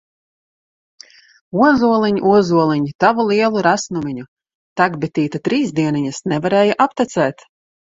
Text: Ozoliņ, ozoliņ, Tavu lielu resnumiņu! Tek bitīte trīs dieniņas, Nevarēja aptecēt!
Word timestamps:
Ozoliņ, 1.65 2.17
ozoliņ, 2.31 2.89
Tavu 3.05 3.29
lielu 3.29 3.65
resnumiņu! 3.71 4.29
Tek 4.85 5.01
bitīte 5.07 5.47
trīs 5.49 5.79
dieniņas, 5.83 6.29
Nevarēja 6.35 6.85
aptecēt! 6.93 7.53